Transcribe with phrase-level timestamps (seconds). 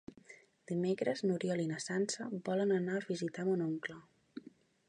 [0.71, 4.01] Dimecres n'Oriol i na Sança volen anar a visitar mon oncle.